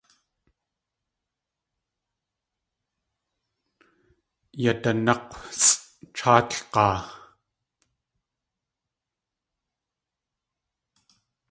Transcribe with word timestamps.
Yadanák̲wsʼ 4.63 5.79
cháatlg̲aa. 6.15 6.97